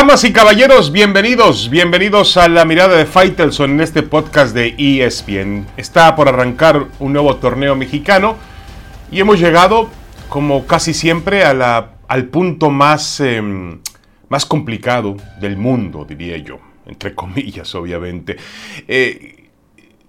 Damas 0.00 0.24
y 0.24 0.32
caballeros, 0.32 0.92
bienvenidos, 0.92 1.68
bienvenidos 1.68 2.38
a 2.38 2.48
la 2.48 2.64
mirada 2.64 2.96
de 2.96 3.04
Faitelson 3.04 3.72
en 3.72 3.80
este 3.82 4.02
podcast 4.02 4.54
de 4.54 4.74
ESPN. 4.78 5.66
Está 5.76 6.16
por 6.16 6.26
arrancar 6.26 6.86
un 7.00 7.12
nuevo 7.12 7.36
torneo 7.36 7.76
mexicano 7.76 8.36
y 9.12 9.20
hemos 9.20 9.38
llegado, 9.38 9.90
como 10.30 10.66
casi 10.66 10.94
siempre, 10.94 11.44
a 11.44 11.52
la, 11.52 11.96
al 12.08 12.24
punto 12.28 12.70
más, 12.70 13.20
em, 13.20 13.80
más 14.30 14.46
complicado 14.46 15.18
del 15.38 15.58
mundo, 15.58 16.06
diría 16.08 16.38
yo, 16.38 16.60
entre 16.86 17.14
comillas, 17.14 17.74
obviamente. 17.74 18.38
Eh, 18.88 19.48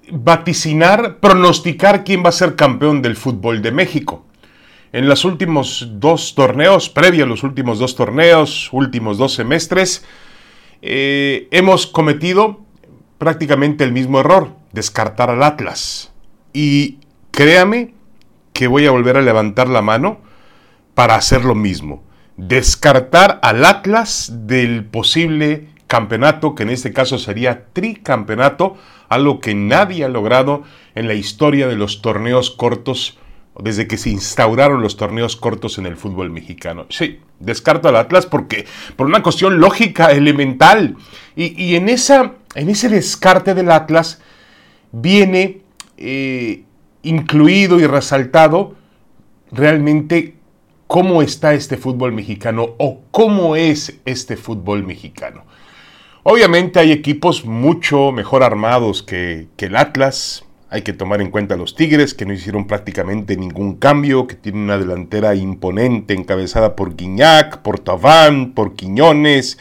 vaticinar, 0.10 1.18
pronosticar 1.20 2.06
quién 2.06 2.24
va 2.24 2.30
a 2.30 2.32
ser 2.32 2.56
campeón 2.56 3.02
del 3.02 3.18
fútbol 3.18 3.62
de 3.62 3.74
México. 3.74 4.24
En 4.94 5.08
los 5.08 5.24
últimos 5.24 5.88
dos 5.94 6.36
torneos, 6.36 6.90
previo 6.90 7.24
a 7.24 7.28
los 7.28 7.44
últimos 7.44 7.80
dos 7.80 7.96
torneos, 7.96 8.68
últimos 8.74 9.18
dos 9.18 9.34
semestres, 9.34 10.04
eh, 10.82 11.48
hemos 11.52 11.88
cometido 11.88 12.60
prácticamente 13.18 13.86
el 13.86 13.94
mismo 13.94 14.20
error, 14.20 14.50
descartar 14.74 15.30
al 15.30 15.44
Atlas. 15.44 16.12
Y 16.52 16.98
créame 17.32 17.94
que 18.52 18.68
voy 18.68 18.86
a 18.86 18.92
volver 18.92 19.16
a 19.16 19.22
levantar 19.22 19.70
la 19.70 19.82
mano 19.82 20.20
para 20.94 21.16
hacer 21.16 21.46
lo 21.46 21.56
mismo. 21.56 22.04
Descartar 22.36 23.40
al 23.44 23.64
Atlas 23.64 24.34
del 24.46 24.84
posible 24.84 25.70
campeonato, 25.88 26.54
que 26.54 26.64
en 26.64 26.70
este 26.70 26.92
caso 26.92 27.18
sería 27.18 27.68
tricampeonato, 27.72 28.76
algo 29.08 29.40
que 29.40 29.56
nadie 29.56 30.04
ha 30.04 30.10
logrado 30.10 30.64
en 30.96 31.08
la 31.08 31.14
historia 31.14 31.68
de 31.68 31.76
los 31.76 32.02
torneos 32.02 32.52
cortos 32.52 33.18
desde 33.62 33.88
que 33.88 33.98
se 33.98 34.10
instauraron 34.10 34.82
los 34.82 34.98
torneos 34.98 35.36
cortos 35.36 35.78
en 35.78 35.86
el 35.86 35.96
fútbol 35.96 36.30
mexicano. 36.30 36.86
Sí, 36.90 37.20
descarto 37.40 37.88
al 37.90 37.96
Atlas 37.96 38.26
porque 38.26 38.66
por 38.96 39.08
una 39.08 39.24
cuestión 39.24 39.60
lógica, 39.60 40.12
elemental. 40.12 40.98
Y, 41.36 41.76
en, 41.76 41.90
esa, 41.90 42.34
en 42.56 42.70
ese 42.70 42.90
descarte 42.90 43.54
del 43.54 43.72
Atlas 43.72 44.22
viene 44.92 45.62
eh, 45.98 46.64
incluido 47.04 47.80
y 47.80 47.88
resaltado 47.88 48.76
realmente 49.52 50.36
cómo 50.88 51.22
está 51.22 51.54
este 51.54 51.78
fútbol 51.78 52.12
mexicano 52.12 52.76
o 52.78 53.02
cómo 53.12 53.56
es 53.56 54.00
este 54.06 54.36
fútbol 54.36 54.84
mexicano. 54.84 55.46
Obviamente 56.24 56.80
hay 56.80 56.92
equipos 56.92 57.46
mucho 57.46 58.12
mejor 58.12 58.44
armados 58.44 59.02
que, 59.02 59.48
que 59.56 59.68
el 59.68 59.76
Atlas, 59.76 60.44
hay 60.72 60.84
que 60.84 60.94
tomar 60.94 61.22
en 61.22 61.32
cuenta 61.32 61.56
a 61.56 61.58
los 61.58 61.76
Tigres, 61.76 62.14
que 62.14 62.26
no 62.26 62.32
hicieron 62.32 62.66
prácticamente 62.66 63.36
ningún 63.36 63.76
cambio, 63.76 64.26
que 64.26 64.36
tienen 64.36 64.62
una 64.62 64.78
delantera 64.78 65.36
imponente 65.36 66.14
encabezada 66.14 66.78
por 66.78 66.96
Guiñac, 66.96 67.58
por 67.58 67.80
Taván, 67.80 68.54
por 68.54 68.76
Quiñones, 68.76 69.60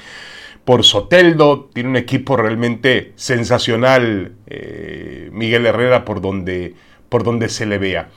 por 0.64 0.84
Soteldo. 0.84 1.68
Tiene 1.74 1.88
un 1.88 1.96
equipo 1.96 2.36
realmente 2.36 3.12
sensacional, 3.16 4.36
eh, 4.46 5.30
Miguel 5.32 5.66
Herrera, 5.66 6.04
por 6.04 6.20
donde, 6.20 6.74
por 7.08 7.24
donde 7.24 7.48
se 7.48 7.66
le 7.66 7.78
vea. 7.78 8.08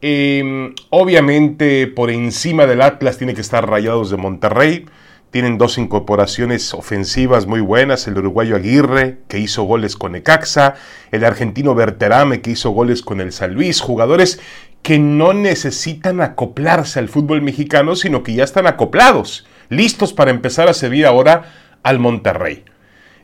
Em, 0.00 0.74
obviamente, 0.88 1.86
por 1.86 2.10
encima 2.10 2.64
del 2.64 2.80
Atlas 2.80 3.18
tiene 3.18 3.34
que 3.34 3.42
estar 3.42 3.68
Rayados 3.68 4.10
de 4.10 4.16
Monterrey. 4.16 4.86
Tienen 5.30 5.58
dos 5.58 5.76
incorporaciones 5.76 6.72
ofensivas 6.72 7.46
muy 7.46 7.60
buenas, 7.60 8.06
el 8.06 8.16
uruguayo 8.16 8.56
Aguirre, 8.56 9.18
que 9.28 9.38
hizo 9.38 9.64
goles 9.64 9.94
con 9.94 10.16
Ecaxa, 10.16 10.76
el 11.10 11.22
argentino 11.22 11.74
Berterame, 11.74 12.40
que 12.40 12.52
hizo 12.52 12.70
goles 12.70 13.02
con 13.02 13.20
el 13.20 13.32
San 13.32 13.52
Luis, 13.52 13.80
jugadores 13.80 14.40
que 14.82 14.98
no 14.98 15.34
necesitan 15.34 16.22
acoplarse 16.22 16.98
al 16.98 17.10
fútbol 17.10 17.42
mexicano, 17.42 17.94
sino 17.94 18.22
que 18.22 18.32
ya 18.32 18.44
están 18.44 18.66
acoplados, 18.66 19.46
listos 19.68 20.14
para 20.14 20.30
empezar 20.30 20.68
a 20.68 20.74
servir 20.74 21.04
ahora 21.04 21.52
al 21.82 21.98
Monterrey. 21.98 22.64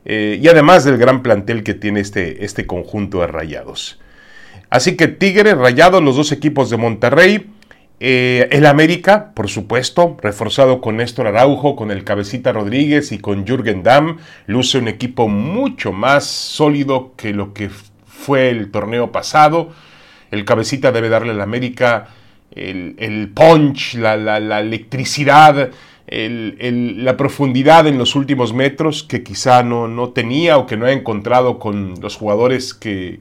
Eh, 0.05 0.39
y 0.43 0.49
además 0.49 0.85
del 0.85 0.99
gran 0.99 1.23
plantel 1.23 1.63
que 1.63 1.73
tiene 1.73 2.01
este, 2.01 2.45
este 2.45 2.67
conjunto 2.67 3.21
de 3.21 3.29
rayados. 3.29 3.99
Así 4.69 4.97
que 4.97 5.09
Tigre, 5.09 5.55
Rayados, 5.55 6.03
los 6.03 6.17
dos 6.17 6.33
equipos 6.33 6.69
de 6.69 6.77
Monterrey, 6.77 7.54
eh, 8.01 8.49
el 8.51 8.67
América, 8.67 9.33
por 9.35 9.49
supuesto, 9.49 10.17
reforzado 10.21 10.81
con 10.81 10.97
Néstor 10.97 11.29
Araujo, 11.29 11.77
con 11.77 11.91
el 11.91 12.05
Cabecita 12.05 12.53
Rodríguez 12.53 13.13
y 13.13 13.19
con 13.19 13.47
Jürgen 13.47 13.83
Damm, 13.83 14.19
luce 14.47 14.79
un 14.79 14.89
equipo 14.89 15.29
mucho 15.29 15.93
más 15.93 16.25
sólido 16.25 17.15
que 17.17 17.33
lo 17.33 17.55
que 17.55 17.71
fue 18.07 18.51
el 18.51 18.71
torneo 18.71 19.13
pasado. 19.13 19.73
El 20.31 20.45
Cabecita 20.45 20.91
debe 20.93 21.09
darle 21.09 21.31
al 21.33 21.41
América 21.41 22.09
el, 22.51 23.31
punch, 23.35 23.95
la, 23.95 24.17
la 24.17 24.61
electricidad 24.61 25.71
la 26.07 27.17
profundidad 27.17 27.87
en 27.87 27.97
los 27.97 28.15
últimos 28.15 28.53
metros 28.53 29.03
que 29.03 29.23
quizá 29.23 29.63
no, 29.63 29.89
no, 29.89 30.11
tenía 30.11 30.59
o 30.59 30.67
que 30.67 30.77
no 30.77 30.85
ha 30.87 30.93
encontrado 30.93 31.59
con 31.59 31.95
los 32.01 32.17
jugadores 32.17 32.75
que, 32.75 33.21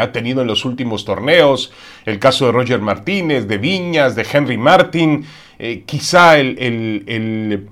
ha 0.00 0.12
tenido 0.12 0.42
en 0.42 0.46
los 0.46 0.64
últimos 0.64 1.04
torneos. 1.04 1.72
El 2.04 2.18
caso 2.18 2.46
de 2.46 2.52
Roger 2.52 2.80
Martínez, 2.80 3.48
de 3.48 3.58
Viñas, 3.58 4.14
de 4.14 4.26
Henry 4.30 4.58
Martin. 4.58 5.24
Eh, 5.58 5.84
quizá 5.86 6.38
el, 6.38 7.68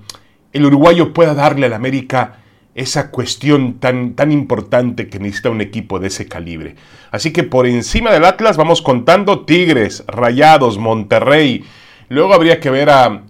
uruguayo 0.53 1.13
pueda 1.13 1.35
darle 1.35 1.67
al 1.67 1.73
América 1.73 2.39
esa 2.73 3.11
cuestión 3.11 3.79
tan, 3.79 4.15
tan 4.15 4.31
importante 4.31 5.07
que 5.07 5.19
necesita 5.19 5.49
un 5.49 5.61
equipo 5.61 5.99
de 5.99 6.07
ese 6.07 6.27
calibre. 6.27 6.75
Así 7.11 7.31
que 7.31 7.43
por 7.43 7.67
encima 7.67 8.11
del 8.11 8.25
Atlas 8.25 8.57
vamos 8.57 8.81
contando 8.81 9.45
Tigres, 9.45 10.03
Rayados, 10.07 10.77
Monterrey. 10.77 11.63
Luego 12.09 12.33
habría 12.33 12.59
que 12.59 12.69
ver 12.69 12.89
a, 12.89 13.23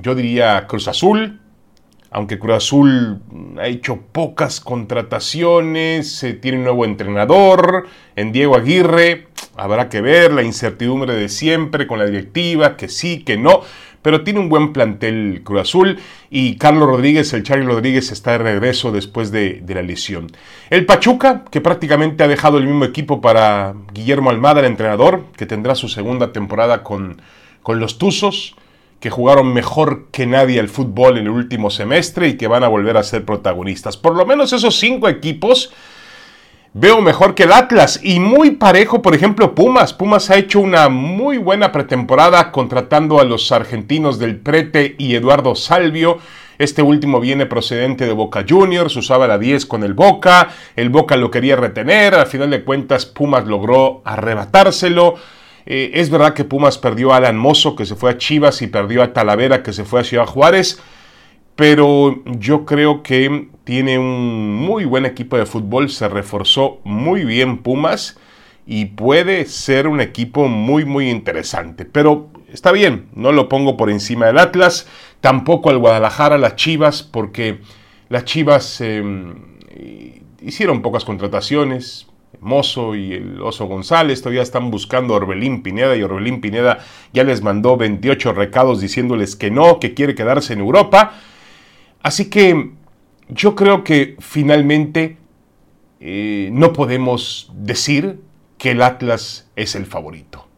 yo 0.00 0.14
diría, 0.14 0.66
Cruz 0.66 0.88
Azul, 0.88 1.40
aunque 2.10 2.38
Cruz 2.38 2.56
Azul 2.56 3.20
ha 3.58 3.66
hecho 3.66 4.00
pocas 4.12 4.60
contrataciones, 4.60 6.24
tiene 6.40 6.58
un 6.58 6.64
nuevo 6.64 6.84
entrenador, 6.84 7.86
en 8.16 8.32
Diego 8.32 8.56
Aguirre, 8.56 9.28
habrá 9.56 9.88
que 9.88 10.00
ver 10.00 10.32
la 10.32 10.42
incertidumbre 10.42 11.14
de 11.14 11.28
siempre 11.28 11.86
con 11.86 11.98
la 11.98 12.06
directiva, 12.06 12.76
que 12.76 12.88
sí, 12.88 13.24
que 13.24 13.36
no, 13.36 13.62
pero 14.02 14.24
tiene 14.24 14.40
un 14.40 14.48
buen 14.48 14.72
plantel 14.72 15.42
Cruz 15.44 15.60
Azul 15.60 15.98
y 16.28 16.56
Carlos 16.56 16.88
Rodríguez, 16.88 17.32
el 17.32 17.44
Charlie 17.44 17.66
Rodríguez 17.66 18.10
está 18.12 18.32
de 18.32 18.38
regreso 18.38 18.92
después 18.92 19.30
de, 19.30 19.60
de, 19.62 19.74
la 19.74 19.82
lesión. 19.82 20.26
El 20.70 20.86
Pachuca, 20.86 21.44
que 21.50 21.60
prácticamente 21.60 22.24
ha 22.24 22.28
dejado 22.28 22.58
el 22.58 22.66
mismo 22.66 22.84
equipo 22.84 23.20
para 23.20 23.74
Guillermo 23.92 24.30
Almada, 24.30 24.60
el 24.60 24.66
entrenador, 24.66 25.24
que 25.36 25.46
tendrá 25.46 25.74
su 25.74 25.88
segunda 25.88 26.32
temporada 26.32 26.82
con 26.82 27.22
con 27.62 27.78
los 27.78 27.98
Tuzos, 27.98 28.56
que 29.02 29.10
jugaron 29.10 29.52
mejor 29.52 30.06
que 30.12 30.28
nadie 30.28 30.60
el 30.60 30.68
fútbol 30.68 31.18
en 31.18 31.24
el 31.24 31.30
último 31.30 31.70
semestre 31.70 32.28
y 32.28 32.36
que 32.36 32.46
van 32.46 32.62
a 32.62 32.68
volver 32.68 32.96
a 32.96 33.02
ser 33.02 33.24
protagonistas. 33.24 33.96
Por 33.96 34.14
lo 34.14 34.24
menos 34.24 34.52
esos 34.52 34.78
cinco 34.78 35.08
equipos 35.08 35.72
veo 36.72 37.02
mejor 37.02 37.34
que 37.34 37.42
el 37.42 37.52
Atlas 37.52 37.98
y 38.00 38.20
muy 38.20 38.52
parejo, 38.52 39.02
por 39.02 39.16
ejemplo, 39.16 39.56
Pumas. 39.56 39.92
Pumas 39.92 40.30
ha 40.30 40.36
hecho 40.36 40.60
una 40.60 40.88
muy 40.88 41.36
buena 41.38 41.72
pretemporada 41.72 42.52
contratando 42.52 43.18
a 43.18 43.24
los 43.24 43.50
argentinos 43.50 44.20
del 44.20 44.36
Prete 44.38 44.94
y 44.98 45.16
Eduardo 45.16 45.56
Salvio. 45.56 46.18
Este 46.58 46.82
último 46.82 47.18
viene 47.18 47.46
procedente 47.46 48.06
de 48.06 48.12
Boca 48.12 48.44
Juniors, 48.48 48.94
usaba 48.94 49.26
la 49.26 49.36
10 49.36 49.66
con 49.66 49.82
el 49.82 49.94
Boca, 49.94 50.50
el 50.76 50.90
Boca 50.90 51.16
lo 51.16 51.32
quería 51.32 51.56
retener, 51.56 52.14
al 52.14 52.28
final 52.28 52.50
de 52.50 52.62
cuentas 52.62 53.04
Pumas 53.04 53.48
logró 53.48 54.00
arrebatárselo. 54.04 55.16
Eh, 55.66 55.92
es 55.94 56.10
verdad 56.10 56.34
que 56.34 56.44
Pumas 56.44 56.78
perdió 56.78 57.12
a 57.12 57.16
Alan 57.16 57.36
Mozo, 57.36 57.76
que 57.76 57.86
se 57.86 57.94
fue 57.94 58.10
a 58.10 58.18
Chivas, 58.18 58.62
y 58.62 58.66
perdió 58.66 59.02
a 59.02 59.12
Talavera, 59.12 59.62
que 59.62 59.72
se 59.72 59.84
fue 59.84 60.00
a 60.00 60.04
Ciudad 60.04 60.26
Juárez, 60.26 60.80
pero 61.56 62.22
yo 62.24 62.64
creo 62.64 63.02
que 63.02 63.48
tiene 63.64 63.98
un 63.98 64.54
muy 64.54 64.84
buen 64.84 65.06
equipo 65.06 65.36
de 65.36 65.46
fútbol, 65.46 65.90
se 65.90 66.08
reforzó 66.08 66.80
muy 66.84 67.24
bien 67.24 67.58
Pumas 67.58 68.18
y 68.66 68.86
puede 68.86 69.44
ser 69.44 69.86
un 69.88 70.00
equipo 70.00 70.48
muy, 70.48 70.84
muy 70.84 71.10
interesante. 71.10 71.84
Pero 71.84 72.30
está 72.50 72.72
bien, 72.72 73.06
no 73.14 73.32
lo 73.32 73.48
pongo 73.48 73.76
por 73.76 73.90
encima 73.90 74.26
del 74.26 74.38
Atlas, 74.38 74.88
tampoco 75.20 75.70
al 75.70 75.78
Guadalajara, 75.78 76.38
las 76.38 76.56
Chivas, 76.56 77.02
porque 77.02 77.60
las 78.08 78.24
Chivas 78.24 78.80
em, 78.80 79.34
hicieron 80.40 80.82
pocas 80.82 81.04
contrataciones, 81.04 82.06
Mozo 82.42 82.94
y 82.94 83.14
el 83.14 83.40
Oso 83.40 83.66
González 83.66 84.20
todavía 84.20 84.42
están 84.42 84.70
buscando 84.70 85.14
a 85.14 85.18
Orbelín 85.18 85.62
Pineda 85.62 85.96
y 85.96 86.02
Orbelín 86.02 86.40
Pineda 86.40 86.80
ya 87.12 87.24
les 87.24 87.42
mandó 87.42 87.76
28 87.76 88.32
recados 88.32 88.80
diciéndoles 88.80 89.36
que 89.36 89.50
no, 89.50 89.78
que 89.78 89.94
quiere 89.94 90.14
quedarse 90.14 90.52
en 90.52 90.60
Europa. 90.60 91.14
Así 92.02 92.28
que 92.28 92.72
yo 93.28 93.54
creo 93.54 93.84
que 93.84 94.16
finalmente 94.18 95.16
eh, 96.00 96.50
no 96.52 96.72
podemos 96.72 97.50
decir 97.54 98.20
que 98.58 98.72
el 98.72 98.82
Atlas 98.82 99.48
es 99.54 99.74
el 99.76 99.86
favorito. 99.86 100.48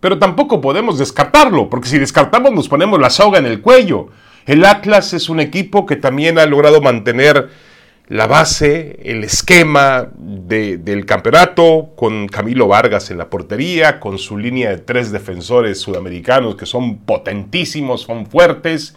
Pero 0.00 0.18
tampoco 0.18 0.60
podemos 0.60 0.98
descartarlo, 0.98 1.70
porque 1.70 1.88
si 1.88 1.98
descartamos 1.98 2.52
nos 2.52 2.68
ponemos 2.68 3.00
la 3.00 3.08
soga 3.08 3.38
en 3.38 3.46
el 3.46 3.62
cuello. 3.62 4.08
El 4.46 4.64
Atlas 4.64 5.14
es 5.14 5.28
un 5.28 5.40
equipo 5.40 5.86
que 5.86 5.96
también 5.96 6.38
ha 6.38 6.46
logrado 6.46 6.82
mantener 6.82 7.50
la 8.12 8.26
base, 8.26 8.98
el 9.04 9.24
esquema 9.24 10.06
del 10.14 11.06
campeonato, 11.06 11.92
con 11.96 12.28
Camilo 12.28 12.68
Vargas 12.68 13.10
en 13.10 13.16
la 13.16 13.30
portería, 13.30 14.00
con 14.00 14.18
su 14.18 14.36
línea 14.36 14.68
de 14.68 14.76
tres 14.76 15.12
defensores 15.12 15.80
sudamericanos 15.80 16.56
que 16.56 16.66
son 16.66 16.98
potentísimos, 16.98 18.02
son 18.02 18.26
fuertes. 18.26 18.94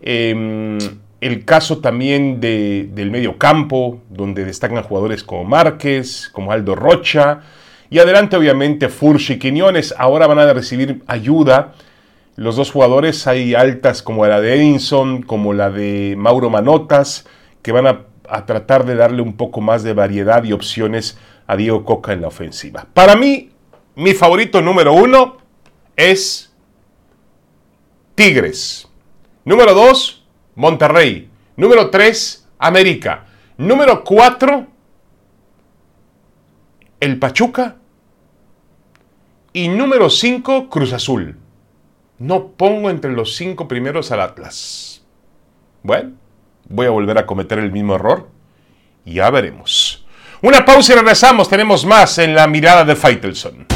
Em, 0.00 0.76
el 1.20 1.44
caso 1.44 1.78
también 1.78 2.40
de, 2.40 2.88
del 2.92 3.12
medio 3.12 3.38
campo, 3.38 4.00
donde 4.10 4.44
destacan 4.44 4.82
jugadores 4.82 5.22
como 5.22 5.44
Márquez, 5.44 6.28
como 6.32 6.50
Aldo 6.50 6.74
Rocha, 6.74 7.42
y 7.90 8.00
adelante 8.00 8.36
obviamente 8.36 8.88
Furch 8.88 9.30
y 9.30 9.38
Quiñones, 9.38 9.94
ahora 9.96 10.26
van 10.26 10.40
a 10.40 10.52
recibir 10.52 11.04
ayuda. 11.06 11.74
Los 12.34 12.56
dos 12.56 12.72
jugadores 12.72 13.24
hay 13.28 13.54
altas 13.54 14.02
como 14.02 14.26
la 14.26 14.40
de 14.40 14.56
Edinson, 14.56 15.22
como 15.22 15.52
la 15.52 15.70
de 15.70 16.16
Mauro 16.18 16.50
Manotas, 16.50 17.24
que 17.62 17.70
van 17.70 17.86
a, 17.86 18.06
a 18.28 18.46
tratar 18.46 18.84
de 18.84 18.94
darle 18.94 19.22
un 19.22 19.36
poco 19.36 19.60
más 19.60 19.82
de 19.82 19.94
variedad 19.94 20.44
y 20.44 20.52
opciones 20.52 21.18
a 21.46 21.56
Diego 21.56 21.84
Coca 21.84 22.12
en 22.12 22.20
la 22.22 22.28
ofensiva. 22.28 22.86
Para 22.94 23.16
mí, 23.16 23.50
mi 23.94 24.14
favorito 24.14 24.62
número 24.62 24.92
uno 24.92 25.38
es 25.96 26.52
Tigres. 28.14 28.88
Número 29.44 29.74
dos, 29.74 30.24
Monterrey. 30.54 31.30
Número 31.56 31.90
tres, 31.90 32.48
América. 32.58 33.26
Número 33.56 34.02
cuatro, 34.02 34.66
el 37.00 37.18
Pachuca. 37.18 37.76
Y 39.52 39.68
número 39.68 40.08
cinco, 40.08 40.70
Cruz 40.70 40.92
Azul. 40.94 41.36
No 42.18 42.52
pongo 42.52 42.88
entre 42.88 43.12
los 43.12 43.36
cinco 43.36 43.68
primeros 43.68 44.10
al 44.12 44.20
Atlas. 44.20 45.04
Bueno, 45.82 46.12
voy 46.72 46.86
a 46.86 46.90
volver 46.90 47.18
a 47.18 47.26
cometer 47.26 47.58
el 47.58 47.70
mismo 47.70 47.94
error. 47.94 48.28
Ya 49.04 49.30
veremos. 49.30 50.04
Una 50.40 50.64
pausa 50.64 50.92
y 50.92 50.96
regresamos. 50.96 51.48
Tenemos 51.48 51.84
más 51.84 52.18
en 52.18 52.34
la 52.34 52.46
mirada 52.46 52.84
de 52.84 52.96
Faitelson. 52.96 53.66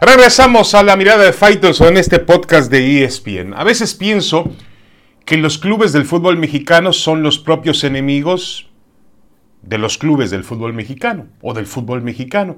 Regresamos 0.00 0.74
a 0.74 0.82
la 0.82 0.96
mirada 0.96 1.24
de 1.24 1.32
Faitelson 1.32 1.88
en 1.88 1.96
este 1.98 2.18
podcast 2.20 2.70
de 2.70 3.04
ESPN. 3.04 3.54
A 3.54 3.64
veces 3.64 3.94
pienso 3.94 4.50
que 5.24 5.36
los 5.36 5.58
clubes 5.58 5.92
del 5.92 6.04
fútbol 6.04 6.38
mexicano 6.38 6.92
son 6.92 7.22
los 7.22 7.38
propios 7.38 7.82
enemigos 7.84 8.65
de 9.66 9.78
los 9.78 9.98
clubes 9.98 10.30
del 10.30 10.44
fútbol 10.44 10.72
mexicano 10.72 11.26
o 11.42 11.54
del 11.54 11.66
fútbol 11.66 12.02
mexicano. 12.02 12.56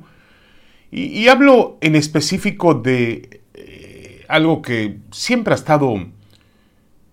Y, 0.91 1.29
hablo 1.29 1.77
en 1.81 1.97
específico 1.97 2.75
de 2.75 3.43
eh, 3.55 4.25
algo 4.29 4.63
que 4.63 4.99
siempre 5.11 5.53
ha 5.53 5.57
estado, 5.57 5.95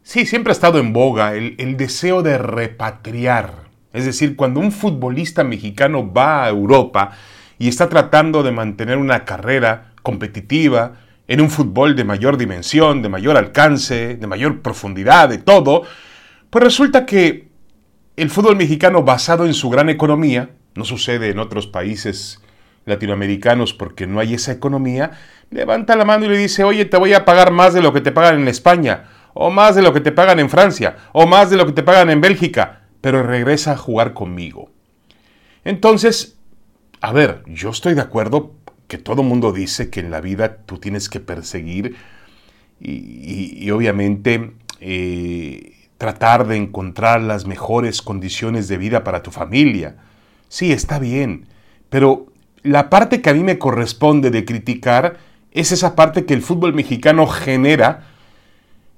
sí, 0.03 0.25
siempre 0.25 0.51
ha 0.51 0.53
estado 0.53 0.79
en 0.79 0.93
boga, 0.93 1.35
el, 1.35 1.55
el 1.57 1.75
deseo 1.75 2.21
de 2.21 2.37
repatriar. 2.37 3.65
Es 3.91 4.05
decir, 4.05 4.35
cuando 4.35 4.59
un 4.59 4.71
futbolista 4.71 5.43
mexicano 5.43 6.11
va 6.11 6.45
a 6.45 6.49
Europa 6.49 7.11
y 7.59 7.67
está 7.67 7.89
tratando 7.89 8.43
de 8.43 8.51
mantener 8.51 8.97
una 8.97 9.25
carrera 9.25 9.91
competitiva, 10.03 10.93
en 11.27 11.41
un 11.41 11.49
fútbol 11.49 11.95
de 11.95 12.03
mayor 12.03 12.37
dimensión, 12.37 13.01
de 13.01 13.09
mayor 13.09 13.37
alcance, 13.37 14.15
de 14.15 14.27
mayor 14.27 14.61
profundidad, 14.61 15.29
de 15.29 15.39
todo, 15.39 15.83
pues 16.49 16.63
resulta 16.63 17.05
que 17.05 17.44
el 18.17 18.29
fútbol 18.29 18.55
mexicano 18.55 19.03
basado 19.03 19.45
en 19.45 19.53
su 19.53 19.69
gran 19.69 19.89
economía, 19.89 20.51
no 20.75 20.85
sucede 20.85 21.29
en 21.29 21.39
otros 21.39 21.67
países 21.67 22.41
latinoamericanos 22.85 23.73
porque 23.73 24.07
no 24.07 24.19
hay 24.19 24.35
esa 24.35 24.51
economía, 24.51 25.11
levanta 25.49 25.95
la 25.95 26.05
mano 26.05 26.25
y 26.25 26.29
le 26.29 26.37
dice, 26.37 26.63
oye, 26.63 26.85
te 26.85 26.97
voy 26.97 27.13
a 27.13 27.25
pagar 27.25 27.51
más 27.51 27.73
de 27.73 27.81
lo 27.81 27.93
que 27.93 28.01
te 28.01 28.11
pagan 28.11 28.41
en 28.41 28.47
España, 28.47 29.09
o 29.33 29.49
más 29.49 29.75
de 29.75 29.81
lo 29.81 29.93
que 29.93 30.01
te 30.01 30.11
pagan 30.11 30.39
en 30.39 30.49
Francia, 30.49 30.95
o 31.11 31.27
más 31.27 31.49
de 31.49 31.57
lo 31.57 31.65
que 31.65 31.73
te 31.73 31.83
pagan 31.83 32.09
en 32.09 32.21
Bélgica, 32.21 32.83
pero 33.01 33.23
regresa 33.23 33.73
a 33.73 33.77
jugar 33.77 34.13
conmigo. 34.13 34.69
Entonces, 35.63 36.37
a 37.01 37.11
ver, 37.11 37.43
yo 37.47 37.69
estoy 37.69 37.95
de 37.95 38.01
acuerdo 38.01 38.53
que 38.87 38.97
todo 38.97 39.23
mundo 39.23 39.51
dice 39.51 39.89
que 39.89 39.99
en 39.99 40.11
la 40.11 40.21
vida 40.21 40.57
tú 40.65 40.77
tienes 40.77 41.09
que 41.09 41.19
perseguir 41.19 41.95
y, 42.79 43.69
obviamente 43.71 44.53
eh, 44.79 45.84
tratar 45.97 46.47
de 46.47 46.57
encontrar 46.57 47.21
las 47.21 47.45
mejores 47.45 48.01
condiciones 48.01 48.67
de 48.67 48.77
vida 48.77 49.03
para 49.03 49.23
tu 49.23 49.31
familia. 49.31 49.95
Sí, 50.49 50.71
está 50.71 50.99
bien, 50.99 51.47
pero 51.89 52.27
la 52.63 52.89
parte 52.89 53.21
que 53.21 53.29
a 53.29 53.33
mí 53.33 53.43
me 53.43 53.57
corresponde 53.57 54.31
de 54.31 54.45
criticar 54.45 55.17
es 55.51 55.71
esa 55.71 55.95
parte 55.95 56.25
que 56.25 56.33
el 56.33 56.41
fútbol 56.41 56.73
mexicano 56.73 57.27
genera 57.27 58.07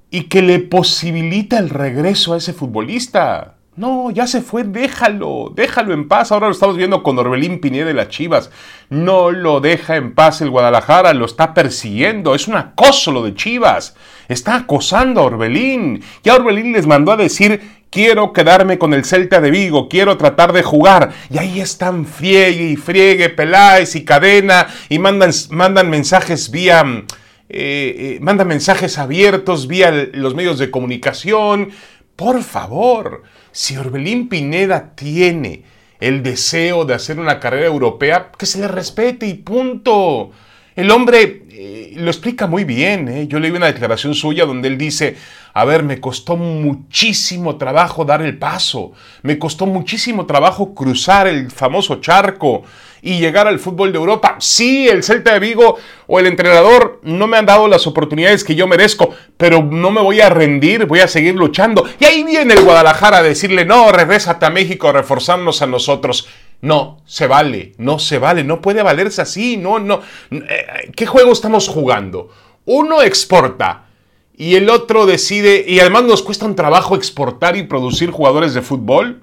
y 0.10 0.24
que 0.24 0.42
le 0.42 0.60
posibilita 0.60 1.60
el 1.60 1.70
regreso 1.70 2.34
a 2.34 2.38
ese 2.38 2.54
futbolista. 2.54 3.56
No, 3.76 4.10
ya 4.10 4.26
se 4.26 4.42
fue, 4.42 4.64
déjalo, 4.64 5.52
déjalo 5.56 5.94
en 5.94 6.08
paz. 6.08 6.32
Ahora 6.32 6.48
lo 6.48 6.54
estamos 6.54 6.78
viendo 6.78 7.04
con 7.04 7.20
Orbelín 7.20 7.62
Pineda 7.62 7.86
de 7.86 7.94
las 7.94 8.10
Chivas. 8.10 8.50
No 8.90 9.30
lo 9.30 9.60
deja 9.60 9.98
en 9.98 10.16
paz 10.16 10.42
el 10.42 10.50
Guadalajara, 10.50 11.14
lo 11.14 11.26
está 11.26 11.54
persiguiendo. 11.54 12.34
Es 12.34 12.48
un 12.48 12.56
acoso 12.56 13.12
lo 13.12 13.22
de 13.22 13.36
Chivas. 13.36 13.96
Está 14.28 14.56
acosando 14.56 15.22
a 15.22 15.26
Orbelín. 15.26 16.04
Ya 16.24 16.36
Orbelín 16.36 16.74
les 16.74 16.86
mandó 16.86 17.12
a 17.12 17.18
decir, 17.18 17.62
quiero 17.90 18.34
quedarme 18.34 18.78
con 18.78 18.94
el 18.94 19.06
Celta 19.06 19.40
de 19.42 19.52
Vigo, 19.52 19.90
quiero 19.90 20.18
tratar 20.18 20.54
de 20.54 20.64
jugar. 20.64 21.14
Y 21.30 21.38
ahí 21.38 21.60
están 21.60 22.06
friegue 22.06 22.72
y 22.72 22.76
friegue 22.76 23.30
Peláez 23.30 23.96
y 23.96 24.04
Cadena 24.04 24.68
y 24.90 25.00
mandan, 25.00 25.32
mandan 25.50 25.90
mensajes 25.90 26.52
vía... 26.52 27.06
Eh, 27.50 28.18
eh, 28.18 28.20
mandan 28.20 28.50
mensajes 28.50 28.98
abiertos 28.98 29.68
vía 29.68 30.10
los 30.12 30.36
medios 30.36 30.60
de 30.60 30.70
comunicación. 30.70 31.70
Por 32.18 32.44
favor, 32.44 33.24
si 33.54 33.78
Orbelín 33.78 34.28
Pineda 34.28 34.96
tiene 34.96 35.64
el 36.00 36.24
deseo 36.24 36.84
de 36.86 36.94
hacer 36.94 37.20
una 37.20 37.40
carrera 37.40 37.68
europea, 37.68 38.32
que 38.38 38.46
se 38.46 38.60
le 38.60 38.68
respete 38.68 39.28
y 39.28 39.36
punto. 39.36 40.32
El 40.78 40.92
hombre 40.92 41.42
eh, 41.50 41.94
lo 41.96 42.12
explica 42.12 42.46
muy 42.46 42.64
bien. 42.64 43.08
¿eh? 43.08 43.28
Yo 43.28 43.40
leí 43.40 43.50
una 43.50 43.66
declaración 43.66 44.14
suya 44.14 44.46
donde 44.46 44.68
él 44.68 44.78
dice, 44.78 45.18
a 45.56 45.66
ver, 45.66 45.82
me 45.82 46.00
costó 46.00 46.38
muchísimo 46.38 47.58
trabajo 47.58 48.06
dar 48.06 48.22
el 48.22 48.38
paso, 48.38 48.92
me 49.24 49.40
costó 49.40 49.66
muchísimo 49.66 50.28
trabajo 50.28 50.76
cruzar 50.76 51.26
el 51.26 51.50
famoso 51.50 51.96
charco 51.96 52.62
y 53.02 53.18
llegar 53.18 53.48
al 53.48 53.58
fútbol 53.58 53.92
de 53.92 53.98
Europa. 53.98 54.36
Sí, 54.40 54.88
el 54.88 55.02
Celta 55.02 55.34
de 55.34 55.40
Vigo 55.40 55.78
o 56.06 56.20
el 56.20 56.28
entrenador 56.28 57.00
no 57.02 57.26
me 57.26 57.38
han 57.38 57.48
dado 57.48 57.68
las 57.68 57.88
oportunidades 57.88 58.44
que 58.44 58.54
yo 58.54 58.68
merezco, 58.68 59.16
pero 59.36 59.64
no 59.64 59.90
me 59.90 60.02
voy 60.02 60.22
a 60.22 60.30
rendir, 60.30 60.86
voy 60.86 61.00
a 61.00 61.08
seguir 61.08 61.34
luchando. 61.34 61.88
Y 62.00 62.06
ahí 62.06 62.24
viene 62.24 62.54
el 62.54 62.64
Guadalajara 62.64 63.18
a 63.18 63.24
decirle, 63.24 63.66
no, 63.66 63.92
regrésate 63.92 64.46
a 64.46 64.52
México 64.52 64.90
a 64.90 64.94
reforzarnos 64.94 65.64
a 65.64 65.66
nosotros. 65.66 66.28
No, 66.62 67.02
se 67.06 67.28
vale, 67.28 67.74
no 67.78 68.00
se 68.00 68.18
vale, 68.18 68.44
no 68.44 68.62
puede 68.62 68.82
valerse 68.82 69.22
así, 69.22 69.58
no, 69.58 69.80
no. 69.80 70.02
Eh, 70.32 70.92
¿Qué 70.96 71.06
juego 71.06 71.32
estamos 71.32 71.68
jugando? 71.68 72.30
Uno 72.66 73.02
exporta 73.04 73.88
y 74.36 74.56
el 74.56 74.70
otro 74.70 75.06
decide, 75.06 75.66
y 75.68 75.80
además 75.80 76.04
nos 76.04 76.22
cuesta 76.22 76.46
un 76.46 76.56
trabajo 76.56 76.96
exportar 76.96 77.58
y 77.58 77.64
producir 77.64 78.12
jugadores 78.12 78.54
de 78.54 78.62
fútbol. 78.62 79.22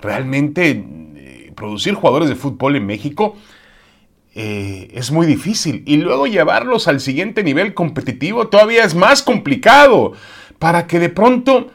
Realmente 0.00 0.84
eh, 1.16 1.52
producir 1.54 1.94
jugadores 1.94 2.30
de 2.30 2.34
fútbol 2.34 2.76
en 2.76 2.86
México 2.86 3.36
eh, 4.34 4.88
es 4.92 5.10
muy 5.10 5.26
difícil. 5.26 5.82
Y 5.86 5.98
luego 5.98 6.26
llevarlos 6.26 6.88
al 6.88 7.00
siguiente 7.00 7.44
nivel 7.44 7.74
competitivo 7.74 8.48
todavía 8.48 8.84
es 8.84 8.94
más 8.94 9.22
complicado. 9.22 10.12
Para 10.58 10.86
que 10.86 10.98
de 10.98 11.08
pronto 11.08 11.70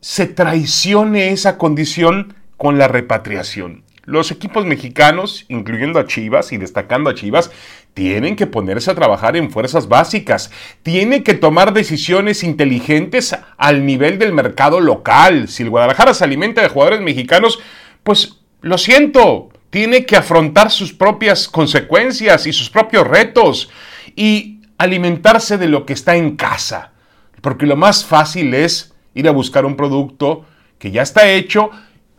se 0.00 0.26
traicione 0.26 1.30
esa 1.30 1.58
condición 1.58 2.34
con 2.56 2.78
la 2.78 2.88
repatriación. 2.88 3.84
Los 4.04 4.30
equipos 4.30 4.64
mexicanos, 4.64 5.44
incluyendo 5.48 5.98
a 5.98 6.06
Chivas 6.06 6.52
y 6.52 6.56
destacando 6.56 7.10
a 7.10 7.14
Chivas, 7.14 7.50
tienen 7.94 8.36
que 8.36 8.46
ponerse 8.46 8.90
a 8.90 8.94
trabajar 8.94 9.36
en 9.36 9.50
fuerzas 9.50 9.88
básicas, 9.88 10.50
tienen 10.82 11.22
que 11.22 11.34
tomar 11.34 11.72
decisiones 11.74 12.42
inteligentes 12.42 13.36
al 13.58 13.84
nivel 13.84 14.18
del 14.18 14.32
mercado 14.32 14.80
local. 14.80 15.48
Si 15.48 15.62
el 15.62 15.70
Guadalajara 15.70 16.14
se 16.14 16.24
alimenta 16.24 16.62
de 16.62 16.68
jugadores 16.68 17.00
mexicanos, 17.00 17.58
pues 18.02 18.40
lo 18.62 18.78
siento, 18.78 19.50
tiene 19.70 20.06
que 20.06 20.16
afrontar 20.16 20.70
sus 20.70 20.92
propias 20.92 21.48
consecuencias 21.48 22.46
y 22.46 22.52
sus 22.52 22.70
propios 22.70 23.06
retos 23.06 23.70
y 24.16 24.60
alimentarse 24.78 25.58
de 25.58 25.68
lo 25.68 25.84
que 25.84 25.92
está 25.92 26.16
en 26.16 26.36
casa. 26.36 26.92
Porque 27.40 27.66
lo 27.66 27.76
más 27.76 28.04
fácil 28.04 28.54
es 28.54 28.94
ir 29.14 29.28
a 29.28 29.32
buscar 29.32 29.64
un 29.64 29.76
producto 29.76 30.44
que 30.78 30.90
ya 30.90 31.02
está 31.02 31.28
hecho 31.30 31.70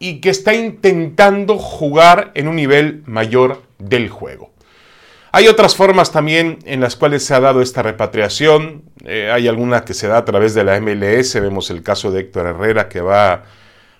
y 0.01 0.19
que 0.19 0.31
está 0.31 0.55
intentando 0.55 1.59
jugar 1.59 2.31
en 2.33 2.47
un 2.47 2.55
nivel 2.55 3.03
mayor 3.05 3.61
del 3.77 4.09
juego. 4.09 4.49
Hay 5.31 5.47
otras 5.47 5.75
formas 5.75 6.11
también 6.11 6.57
en 6.65 6.81
las 6.81 6.95
cuales 6.95 7.23
se 7.23 7.35
ha 7.35 7.39
dado 7.39 7.61
esta 7.61 7.83
repatriación. 7.83 8.81
Eh, 9.05 9.29
hay 9.31 9.47
alguna 9.47 9.85
que 9.85 9.93
se 9.93 10.07
da 10.07 10.17
a 10.17 10.25
través 10.25 10.55
de 10.55 10.63
la 10.63 10.81
MLS. 10.81 11.35
Vemos 11.39 11.69
el 11.69 11.83
caso 11.83 12.11
de 12.11 12.21
Héctor 12.21 12.47
Herrera 12.47 12.89
que 12.89 12.99
va 12.99 13.43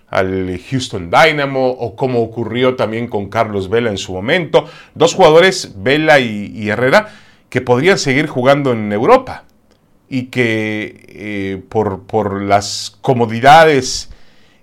al 0.08 0.60
Houston 0.70 1.08
Dynamo 1.08 1.70
o 1.70 1.94
como 1.94 2.20
ocurrió 2.20 2.74
también 2.74 3.06
con 3.06 3.28
Carlos 3.28 3.70
Vela 3.70 3.88
en 3.88 3.96
su 3.96 4.12
momento. 4.12 4.66
Dos 4.96 5.14
jugadores, 5.14 5.72
Vela 5.76 6.18
y, 6.18 6.68
Herrera, 6.68 7.10
que 7.48 7.60
podrían 7.60 7.96
seguir 7.96 8.26
jugando 8.26 8.72
en 8.72 8.92
Europa 8.92 9.44
y 10.08 10.24
que 10.24 11.06
eh, 11.08 11.62
por, 11.68 12.02
por 12.02 12.42
las 12.42 12.98
comodidades 13.00 14.10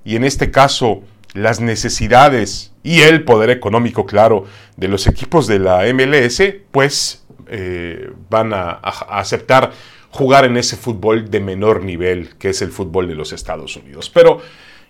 y 0.04 0.18
en 0.18 0.26
este 0.26 0.52
caso 0.52 1.04
las 1.34 1.60
necesidades 1.60 2.74
y 2.84 3.02
el 3.02 3.24
poder 3.24 3.50
económico, 3.50 4.06
claro, 4.06 4.46
de 4.78 4.88
los 4.88 5.08
equipos 5.08 5.48
de 5.48 5.60
la 5.60 5.82
MLS, 5.94 6.42
pues 6.72 7.26
eh, 7.48 8.12
van 8.30 8.54
a, 8.54 8.72
aceptar 8.72 9.72
jugar 10.12 10.46
en 10.46 10.58
ese 10.58 10.76
fútbol 10.76 11.30
de 11.30 11.40
menor 11.40 11.84
nivel, 11.84 12.30
que 12.38 12.50
es 12.50 12.62
el 12.62 12.72
fútbol 12.72 13.08
de 13.08 13.16
los 13.16 13.32
Estados 13.32 13.76
Unidos. 13.76 14.10
Pero 14.10 14.42